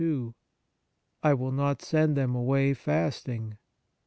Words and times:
.t 0.03 0.33
I 1.21 1.35
will 1.35 1.51
not 1.51 1.83
send 1.83 2.17
them 2.17 2.33
away 2.33 2.73
fasting. 2.73 3.59